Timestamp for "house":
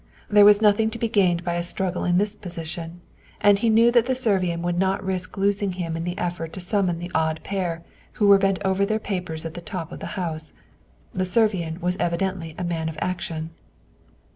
10.17-10.53